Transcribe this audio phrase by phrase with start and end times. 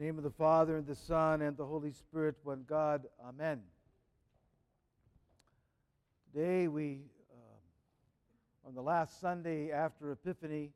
[0.00, 3.02] Name of the Father, and the Son, and the Holy Spirit, one God.
[3.22, 3.60] Amen.
[6.32, 10.70] Today, we, uh, on the last Sunday after Epiphany,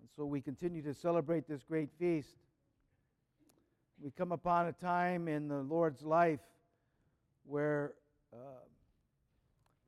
[0.00, 2.34] and so we continue to celebrate this great feast.
[4.02, 6.40] We come upon a time in the Lord's life
[7.46, 7.92] where
[8.32, 8.36] uh,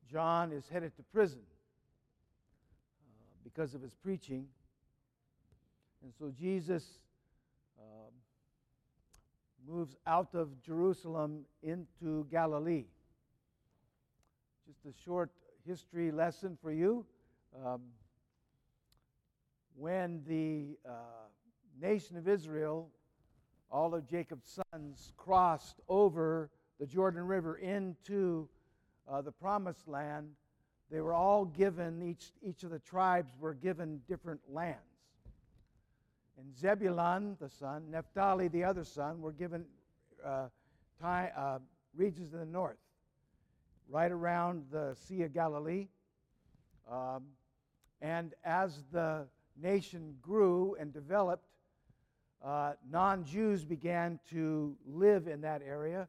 [0.09, 1.41] John is headed to prison
[3.03, 3.13] uh,
[3.43, 4.45] because of his preaching.
[6.01, 7.10] And so Jesus um,
[9.67, 12.85] moves out of Jerusalem into Galilee.
[14.67, 15.31] Just a short
[15.65, 17.05] history lesson for you.
[17.65, 17.81] Um,
[19.75, 20.93] when the uh,
[21.81, 22.89] nation of Israel,
[23.69, 28.47] all of Jacob's sons, crossed over the Jordan River into
[29.07, 30.29] uh, the promised land,
[30.91, 34.90] they were all given, each, each of the tribes were given different lands.
[36.41, 39.63] And Zebulun, the son, Naphtali, the other son, were given
[40.25, 40.47] uh,
[40.99, 41.59] time, uh,
[41.95, 42.79] regions in the north,
[43.87, 45.87] right around the Sea of Galilee.
[46.91, 47.25] Um,
[48.01, 49.27] and as the
[49.61, 51.45] nation grew and developed,
[52.43, 56.07] uh, non Jews began to live in that area.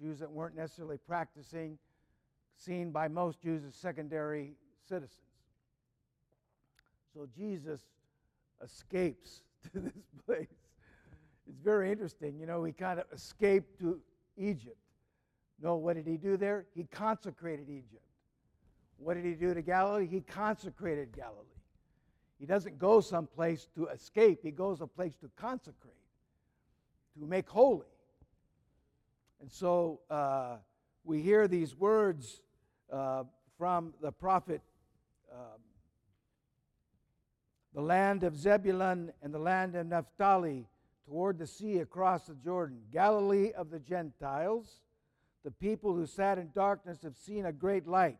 [0.00, 1.78] Jews that weren't necessarily practicing,
[2.56, 4.52] seen by most Jews as secondary
[4.88, 5.18] citizens.
[7.12, 7.80] So Jesus
[8.62, 9.40] escapes
[9.72, 9.92] to this
[10.26, 10.46] place.
[11.48, 12.38] It's very interesting.
[12.38, 14.00] You know, he kind of escaped to
[14.36, 14.76] Egypt.
[15.62, 16.66] No, what did he do there?
[16.74, 18.02] He consecrated Egypt.
[18.98, 20.06] What did he do to Galilee?
[20.06, 21.44] He consecrated Galilee.
[22.38, 25.94] He doesn't go someplace to escape, he goes a place to consecrate,
[27.18, 27.86] to make holy.
[29.40, 30.56] And so uh,
[31.04, 32.40] we hear these words
[32.92, 33.24] uh,
[33.56, 34.62] from the prophet
[35.32, 35.60] um,
[37.74, 40.66] the land of Zebulun and the land of Naphtali
[41.06, 44.80] toward the sea across the Jordan, Galilee of the Gentiles.
[45.44, 48.18] The people who sat in darkness have seen a great light.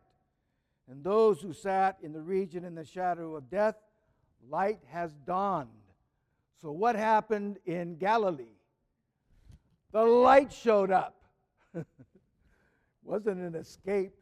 [0.89, 3.75] And those who sat in the region in the shadow of death,
[4.49, 5.69] light has dawned.
[6.61, 8.59] So, what happened in Galilee?
[9.91, 11.15] The light showed up.
[13.03, 14.13] wasn't an escape,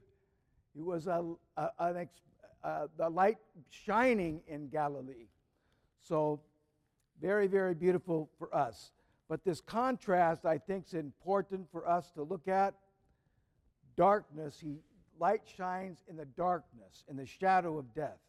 [0.76, 1.24] it was a,
[1.58, 2.10] a an,
[2.64, 3.38] uh, the light
[3.70, 5.28] shining in Galilee.
[6.02, 6.40] So,
[7.22, 8.92] very, very beautiful for us.
[9.30, 12.74] But this contrast, I think, is important for us to look at.
[13.96, 14.78] Darkness, he,
[15.20, 18.20] light shines in the darkness, in the shadow of death.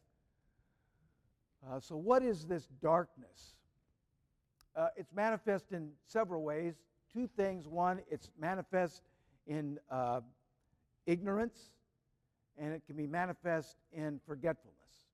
[1.68, 3.54] Uh, so, what is this darkness?
[4.76, 6.74] Uh, it's manifest in several ways.
[7.12, 7.66] Two things.
[7.66, 9.02] One, it's manifest
[9.46, 10.20] in uh,
[11.06, 11.70] ignorance,
[12.58, 15.06] and it can be manifest in forgetfulness,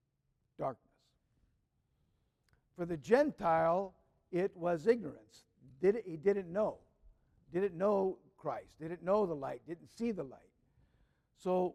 [0.59, 0.87] darkness.
[2.77, 3.95] For the Gentile,
[4.33, 5.45] it was ignorance.
[5.81, 6.79] Did it, he didn't know.
[7.53, 8.79] Didn't know Christ.
[8.81, 9.61] Didn't know the light.
[9.67, 10.41] Didn't see the light.
[11.37, 11.75] So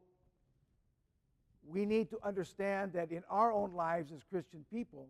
[1.68, 5.08] we need to understand that in our own lives as Christian people,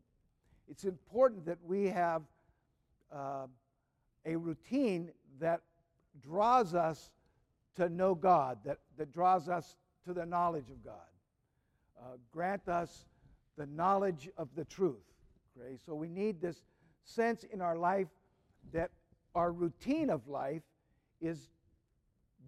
[0.69, 2.23] it's important that we have
[3.13, 3.47] uh,
[4.25, 5.61] a routine that
[6.22, 7.11] draws us
[7.75, 10.93] to know God, that, that draws us to the knowledge of God.
[11.99, 13.05] Uh, grant us
[13.57, 15.03] the knowledge of the truth.
[15.57, 15.77] Okay?
[15.85, 16.63] So we need this
[17.03, 18.07] sense in our life
[18.73, 18.91] that
[19.33, 20.63] our routine of life
[21.21, 21.49] is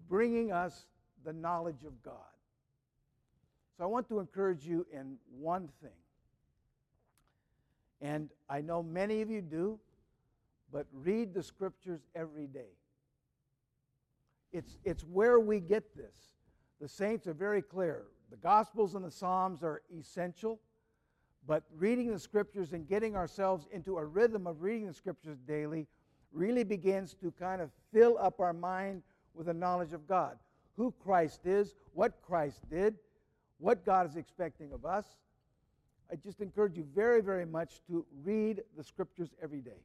[0.10, 0.88] bringing us
[1.24, 2.14] the knowledge of God.
[3.78, 5.92] So I want to encourage you in one thing.
[8.02, 9.80] And I know many of you do,
[10.72, 12.74] but read the scriptures every day.
[14.52, 16.16] It's, it's where we get this.
[16.80, 18.04] The saints are very clear.
[18.30, 20.60] The Gospels and the Psalms are essential,
[21.48, 25.88] but reading the Scriptures and getting ourselves into a rhythm of reading the Scriptures daily
[26.32, 29.02] really begins to kind of fill up our mind
[29.34, 30.38] with the knowledge of God.
[30.76, 32.96] Who Christ is, what Christ did,
[33.60, 35.06] what God is expecting of us.
[36.12, 39.82] I just encourage you very, very much to read the Scriptures every day.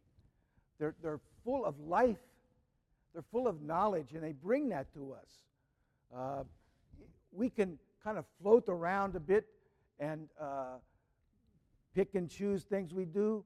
[0.78, 2.20] They're, they're full of life,
[3.12, 5.28] they're full of knowledge, and they bring that to us.
[6.14, 6.42] Uh,
[7.32, 9.46] we can kind of float around a bit
[9.98, 10.76] and uh,
[11.94, 13.44] pick and choose things we do,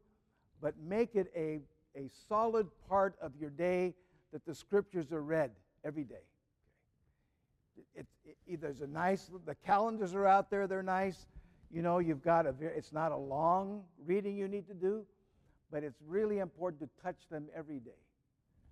[0.60, 1.60] but make it a,
[1.96, 3.94] a solid part of your day
[4.32, 5.50] that the scriptures are read
[5.84, 6.24] every day.
[7.94, 11.26] It, it, it, there's a nice, the calendars are out there, they're nice.
[11.70, 15.04] You know, you've got a, it's not a long reading you need to do,
[15.70, 17.90] but it's really important to touch them every day.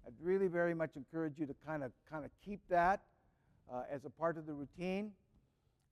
[0.06, 3.00] I'd really very much encourage you to kind of kind of keep that
[3.72, 5.12] uh, as a part of the routine.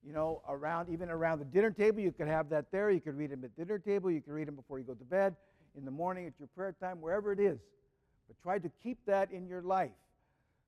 [0.05, 2.91] You know, around even around the dinner table, you could have that there.
[2.91, 4.11] You could read them at dinner table.
[4.11, 5.35] You could read them before you go to bed.
[5.77, 7.59] in the morning at your prayer time, wherever it is.
[8.27, 9.91] But try to keep that in your life.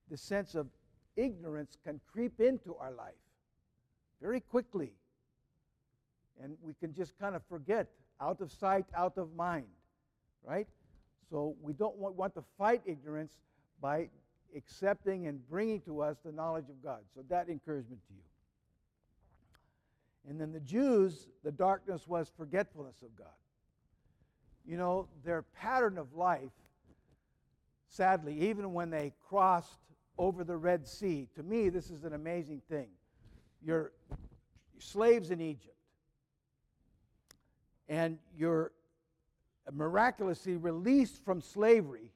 [0.10, 0.68] The sense of
[1.16, 3.14] ignorance can creep into our life
[4.22, 4.92] very quickly.
[6.42, 7.88] And we can just kind of forget,
[8.20, 9.68] out of sight, out of mind,
[10.44, 10.68] right?
[11.30, 13.34] So we don't want, want to fight ignorance
[13.82, 14.10] by
[14.56, 17.00] accepting and bringing to us the knowledge of God.
[17.14, 18.22] So that encouragement to you.
[20.28, 23.28] And then the Jews, the darkness was forgetfulness of God.
[24.66, 26.52] You know, their pattern of life,
[27.88, 29.78] sadly, even when they crossed
[30.18, 32.88] over the Red Sea, to me, this is an amazing thing.
[33.64, 33.92] You're
[34.80, 35.78] slaves in Egypt,
[37.88, 38.72] and you're
[39.72, 42.12] miraculously released from slavery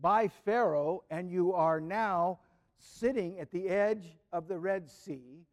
[0.00, 2.38] by Pharaoh, and you are now
[2.78, 5.44] sitting at the edge of the Red Sea,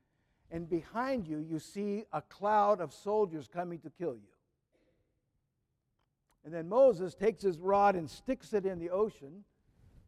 [0.52, 4.22] and behind you, you see a cloud of soldiers coming to kill you.
[6.46, 9.44] And then Moses takes his rod and sticks it in the ocean.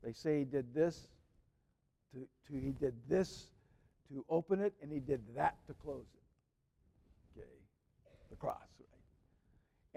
[0.03, 1.07] They say he did this,
[2.13, 3.47] to, to, he did this
[4.09, 7.39] to open it, and he did that to close it.
[7.39, 7.49] Okay,
[8.29, 8.76] the cross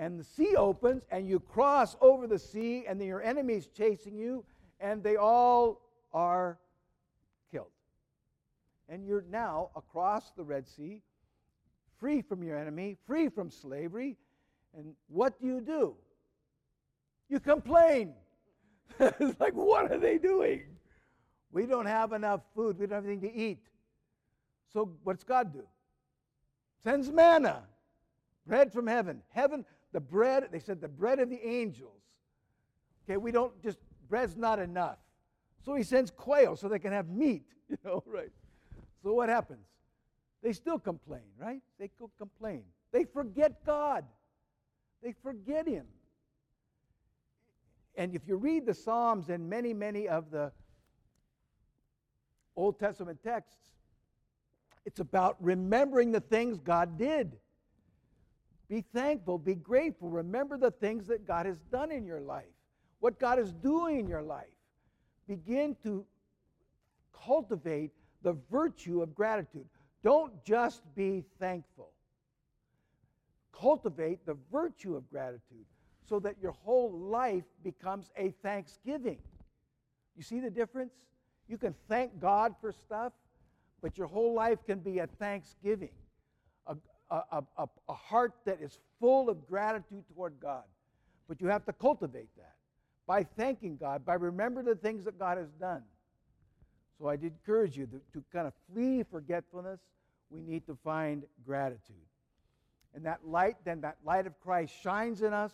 [0.00, 4.16] and the sea opens and you cross over the sea and then your enemy's chasing
[4.16, 4.42] you
[4.80, 5.82] and they all
[6.14, 6.58] are
[7.52, 7.66] killed.
[8.88, 11.02] And you're now across the Red Sea,
[11.98, 14.16] free from your enemy, free from slavery.
[14.74, 15.94] And what do you do?
[17.28, 18.14] You complain.
[18.98, 20.62] it's like, what are they doing?
[21.52, 22.78] We don't have enough food.
[22.78, 23.66] We don't have anything to eat.
[24.72, 25.64] So what's God do?
[26.82, 27.64] Sends manna,
[28.46, 29.20] bread from heaven.
[29.28, 32.02] Heaven, the bread, they said the bread of the angels.
[33.04, 33.78] Okay, we don't just,
[34.08, 34.98] bread's not enough.
[35.64, 38.30] So he sends quail so they can have meat, you know, right?
[39.02, 39.66] So what happens?
[40.42, 41.60] They still complain, right?
[41.78, 42.62] They complain.
[42.92, 44.04] They forget God.
[45.02, 45.86] They forget Him.
[47.94, 50.52] And if you read the Psalms and many, many of the
[52.56, 53.56] Old Testament texts,
[54.86, 57.36] it's about remembering the things God did.
[58.70, 60.08] Be thankful, be grateful.
[60.08, 62.44] Remember the things that God has done in your life,
[63.00, 64.46] what God is doing in your life.
[65.26, 66.06] Begin to
[67.12, 67.90] cultivate
[68.22, 69.66] the virtue of gratitude.
[70.04, 71.90] Don't just be thankful.
[73.52, 75.66] Cultivate the virtue of gratitude
[76.08, 79.18] so that your whole life becomes a thanksgiving.
[80.16, 80.92] You see the difference?
[81.48, 83.12] You can thank God for stuff,
[83.82, 85.90] but your whole life can be a thanksgiving
[87.10, 90.64] a, a, a heart that is full of gratitude toward God.
[91.28, 92.54] But you have to cultivate that
[93.06, 95.82] by thanking God, by remembering the things that God has done.
[96.98, 99.80] So I did encourage you to, to kind of flee forgetfulness.
[100.30, 101.96] We need to find gratitude.
[102.94, 105.52] And that light, then that light of Christ shines in us.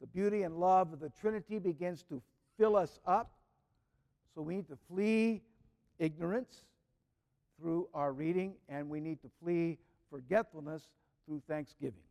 [0.00, 2.22] The beauty and love of the Trinity begins to
[2.58, 3.30] fill us up.
[4.34, 5.42] So we need to flee
[5.98, 6.64] ignorance
[7.60, 9.78] through our reading, and we need to flee
[10.10, 10.88] forgetfulness
[11.26, 12.02] through thanksgiving.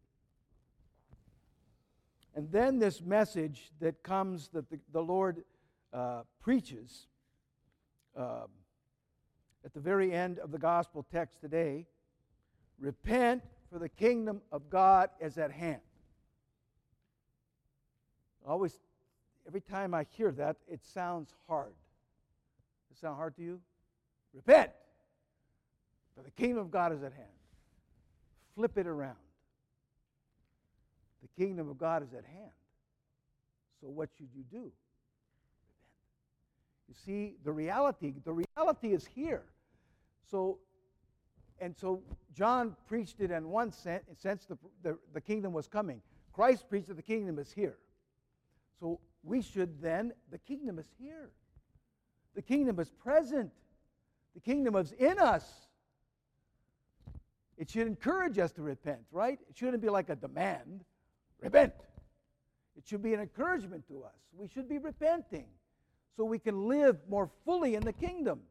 [2.35, 5.43] And then this message that comes that the, the Lord
[5.91, 7.07] uh, preaches
[8.15, 8.45] uh,
[9.65, 11.87] at the very end of the gospel text today
[12.79, 13.41] repent,
[13.71, 15.81] for the kingdom of God is at hand.
[18.45, 18.79] Always,
[19.47, 21.73] every time I hear that, it sounds hard.
[22.87, 23.59] Does it sound hard to you?
[24.33, 24.69] Repent,
[26.15, 27.27] for the kingdom of God is at hand
[28.57, 29.15] flip it around.
[31.21, 32.51] The kingdom of God is at hand.
[33.79, 34.71] So what should you do?
[36.87, 39.43] You see, the reality, the reality is here.
[40.31, 40.57] So,
[41.59, 42.01] and so
[42.33, 46.01] John preached it in one sense, sense the, the, the kingdom was coming.
[46.33, 47.77] Christ preached that the kingdom is here.
[48.79, 51.29] So we should then, the kingdom is here.
[52.33, 53.51] The kingdom is present.
[54.33, 55.66] The kingdom is in us.
[57.57, 59.39] It should encourage us to repent, right?
[59.49, 60.83] It shouldn't be like a demand.
[61.41, 61.73] Repent.
[62.77, 64.13] It should be an encouragement to us.
[64.37, 65.47] We should be repenting
[66.15, 68.41] so we can live more fully in the kingdom.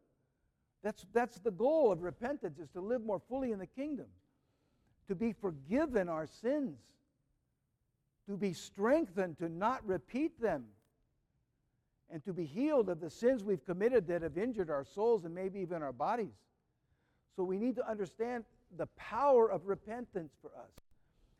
[0.82, 4.06] That's, that's the goal of repentance, is to live more fully in the kingdom,
[5.08, 6.78] to be forgiven our sins,
[8.28, 10.64] to be strengthened to not repeat them,
[12.10, 15.34] and to be healed of the sins we've committed that have injured our souls and
[15.34, 16.34] maybe even our bodies.
[17.34, 18.44] So we need to understand
[18.76, 20.70] the power of repentance for us.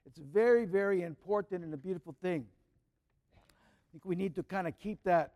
[0.07, 2.47] It's very, very important and a beautiful thing.
[3.37, 5.33] I think we need to kind of keep that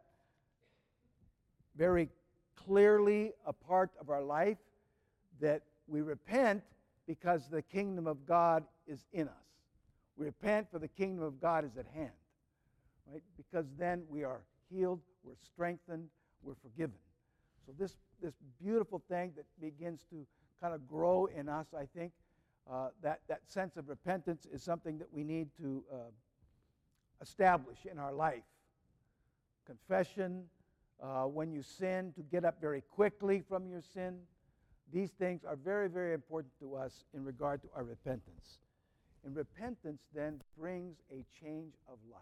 [1.77, 2.09] very
[2.57, 4.59] clearly a part of our life
[5.41, 6.63] that we repent
[7.07, 9.35] because the kingdom of God is in us.
[10.17, 12.11] We repent for the kingdom of God is at hand.
[13.11, 13.23] right?
[13.37, 16.09] Because then we are healed, we're strengthened,
[16.43, 16.99] we're forgiven.
[17.67, 20.27] So this this beautiful thing that begins to
[20.61, 22.13] kind of grow in us, I think,
[22.71, 25.97] uh, that that sense of repentance is something that we need to uh,
[27.21, 28.43] establish in our life.
[29.67, 30.45] Confession,
[31.03, 34.19] uh, when you sin, to get up very quickly from your sin.
[34.93, 38.59] These things are very, very important to us in regard to our repentance.
[39.25, 42.21] And repentance then brings a change of life.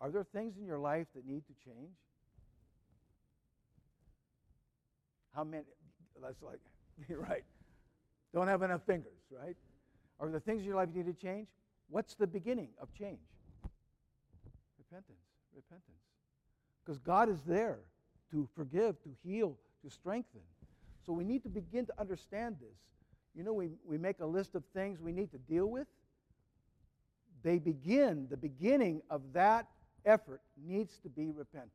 [0.00, 1.96] Are there things in your life that need to change?
[5.34, 5.64] How many?
[6.22, 6.60] That's like,
[7.28, 7.44] right.
[8.34, 9.56] Don't have enough fingers, right?
[10.20, 11.48] Are the things in your life you need to change?
[11.88, 13.20] What's the beginning of change?
[14.78, 15.18] Repentance.
[15.54, 15.82] Repentance.
[16.84, 17.78] Because God is there
[18.30, 20.40] to forgive, to heal, to strengthen.
[21.04, 22.76] So we need to begin to understand this.
[23.34, 25.86] You know, we, we make a list of things we need to deal with.
[27.42, 29.68] They begin, the beginning of that
[30.04, 31.70] effort needs to be repentance.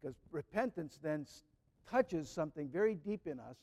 [0.00, 1.26] Because repentance then
[1.90, 3.56] touches something very deep in us.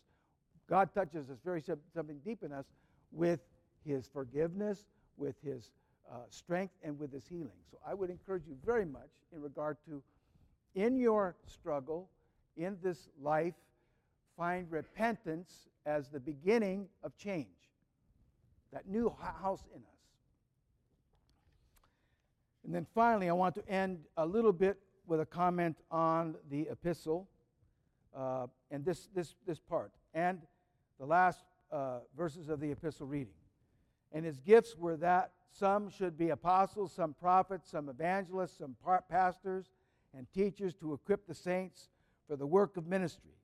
[0.69, 2.65] God touches us very something deep in us
[3.11, 3.39] with
[3.85, 4.85] his forgiveness,
[5.17, 5.71] with his
[6.11, 7.59] uh, strength, and with his healing.
[7.71, 10.01] So I would encourage you very much in regard to
[10.75, 12.09] in your struggle,
[12.55, 13.55] in this life,
[14.37, 17.47] find repentance as the beginning of change,
[18.71, 19.99] that new house in us.
[22.63, 26.67] And then finally, I want to end a little bit with a comment on the
[26.69, 27.27] epistle
[28.39, 30.39] uh, and this, this, this part, and
[30.99, 33.33] the last uh, verses of the epistle reading.
[34.11, 38.75] And his gifts were that some should be apostles, some prophets, some evangelists, some
[39.09, 39.65] pastors
[40.15, 41.89] and teachers to equip the saints
[42.27, 43.37] for the work of ministry,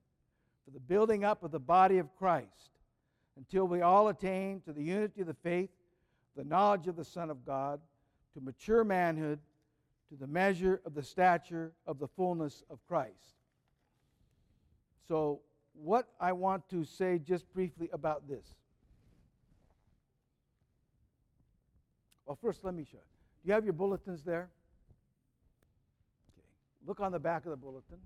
[0.64, 2.70] for the building up of the body of Christ,
[3.36, 5.70] until we all attain to the unity of the faith,
[6.36, 7.80] the knowledge of the Son of God,
[8.34, 9.38] to mature manhood,
[10.08, 13.35] to the measure of the stature of the fullness of Christ.
[15.08, 15.40] So,
[15.72, 18.46] what I want to say just briefly about this.
[22.24, 23.02] Well, first, let me show you.
[23.44, 24.48] Do you have your bulletins there?
[26.32, 26.46] Okay.
[26.86, 27.98] Look on the back of the bulletin,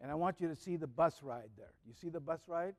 [0.00, 1.72] and I want you to see the bus ride there.
[1.86, 2.74] You see the bus ride?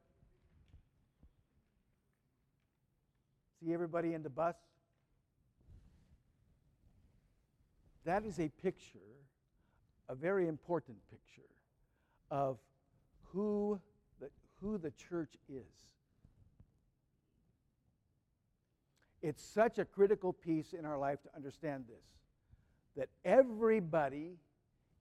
[3.63, 4.55] See everybody in the bus?
[8.03, 8.99] That is a picture,
[10.09, 11.47] a very important picture,
[12.31, 12.57] of
[14.81, 15.91] the church is.
[19.21, 22.03] It's such a critical piece in our life to understand this
[22.97, 24.35] that everybody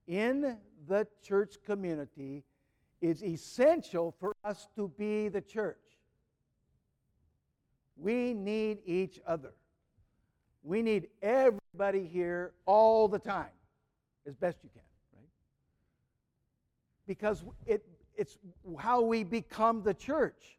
[0.07, 0.57] in
[0.87, 2.43] the church community
[3.01, 5.75] is essential for us to be the church.
[7.97, 9.51] We need each other.
[10.63, 13.49] We need everybody here all the time,
[14.27, 14.83] as best you can,
[15.15, 15.27] right?
[17.07, 17.83] Because it,
[18.15, 18.37] it's
[18.81, 20.57] how we become the church.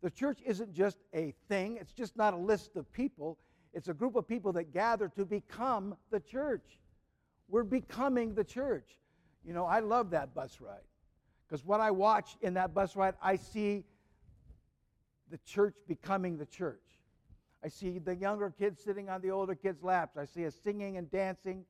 [0.00, 3.36] The church isn't just a thing, it's just not a list of people,
[3.74, 6.78] it's a group of people that gather to become the church.
[7.48, 8.88] We're becoming the church.
[9.44, 10.86] You know, I love that bus ride
[11.46, 13.84] because what I watch in that bus ride, I see
[15.30, 16.82] the church becoming the church.
[17.64, 20.16] I see the younger kids sitting on the older kids' laps.
[20.16, 21.64] I see us singing and dancing.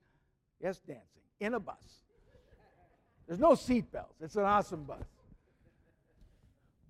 [0.60, 2.04] Yes, dancing in a bus.
[3.26, 4.20] There's no seatbelts.
[4.20, 5.04] It's an awesome bus.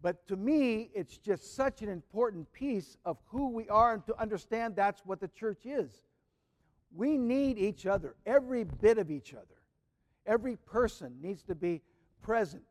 [0.00, 4.20] But to me, it's just such an important piece of who we are and to
[4.20, 6.02] understand that's what the church is.
[6.94, 9.44] We need each other, every bit of each other.
[10.24, 11.82] Every person needs to be
[12.22, 12.62] present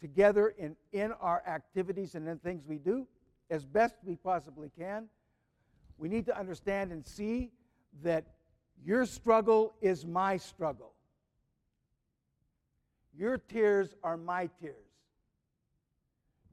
[0.00, 3.06] together in, in our activities and in things we do
[3.50, 5.08] as best we possibly can.
[5.96, 7.50] We need to understand and see
[8.02, 8.24] that
[8.84, 10.92] your struggle is my struggle.
[13.16, 14.87] Your tears are my tears.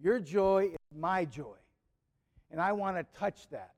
[0.02, 1.58] Your joy is my joy.
[2.52, 3.76] And I want to touch that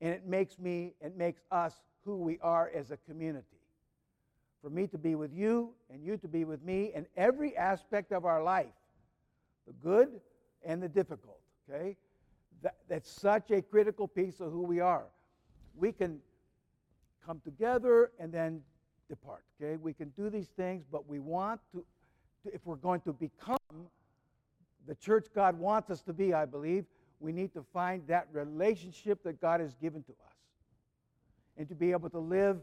[0.00, 3.46] and it makes me, it makes us who we are as a community.
[4.62, 8.12] For me to be with you and you to be with me in every aspect
[8.12, 8.66] of our life,
[9.66, 10.20] the good
[10.64, 11.96] and the difficult, okay?
[12.62, 15.04] That, that's such a critical piece of who we are.
[15.76, 16.18] We can
[17.24, 18.62] come together and then
[19.08, 19.76] depart, okay?
[19.76, 21.84] We can do these things, but we want to,
[22.44, 23.58] to if we're going to become
[24.88, 26.86] the church God wants us to be, I believe,
[27.20, 30.36] we need to find that relationship that God has given to us
[31.56, 32.58] and to be able to live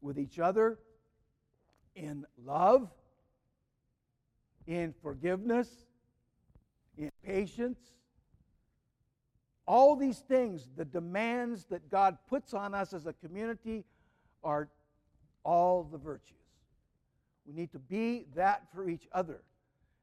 [0.00, 0.78] with each other
[1.96, 2.88] in love,
[4.66, 5.68] in forgiveness,
[6.96, 7.78] in patience,
[9.66, 13.84] All these things, the demands that God puts on us as a community,
[14.44, 14.68] are
[15.44, 16.36] all the virtues.
[17.46, 19.42] We need to be that for each other.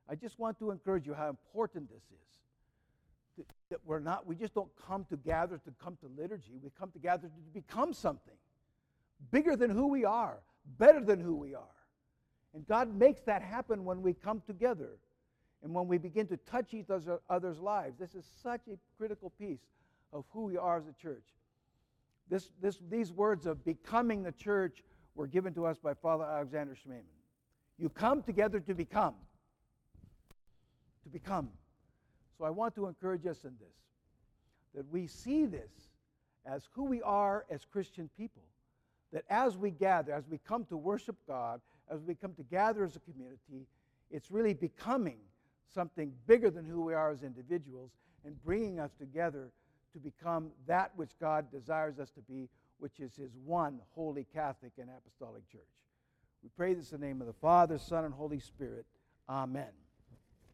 [0.10, 3.45] I just want to encourage you how important this is.
[3.69, 6.60] That, we're not, we just don't come to gather to come to liturgy.
[6.62, 8.36] We come together to become something
[9.31, 10.39] bigger than who we are,
[10.77, 11.63] better than who we are.
[12.53, 14.98] And God makes that happen when we come together
[15.63, 16.88] and when we begin to touch each
[17.29, 17.98] other's lives.
[17.98, 19.62] This is such a critical piece
[20.12, 21.24] of who we are as a church.
[22.29, 24.83] This, this, these words of becoming the church
[25.15, 27.03] were given to us by Father Alexander Schmemann.
[27.77, 29.15] You come together to become.
[31.13, 31.50] Become.
[32.38, 33.75] So I want to encourage us in this
[34.75, 35.72] that we see this
[36.46, 38.41] as who we are as Christian people.
[39.12, 42.84] That as we gather, as we come to worship God, as we come to gather
[42.84, 43.67] as a community,
[44.10, 45.20] it's really becoming
[45.74, 47.91] something bigger than who we are as individuals
[48.25, 49.51] and bringing us together
[49.93, 54.72] to become that which God desires us to be, which is His one holy Catholic
[54.79, 55.62] and apostolic church.
[56.41, 58.86] We pray this in the name of the Father, Son, and Holy Spirit.
[59.29, 59.82] Amen.